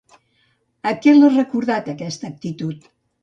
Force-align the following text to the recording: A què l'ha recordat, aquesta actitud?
A 0.91 0.93
què 1.03 1.13
l'ha 1.17 1.29
recordat, 1.35 1.91
aquesta 1.95 2.31
actitud? 2.33 2.89